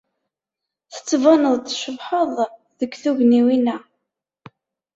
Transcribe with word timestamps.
Tettbaneḍ-d 0.93 1.65
tcebḥeḍ 1.67 2.31
deg 2.79 2.91
tugniwin-a. 3.01 3.77